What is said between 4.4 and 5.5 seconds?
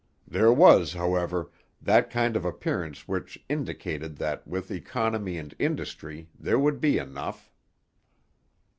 with economy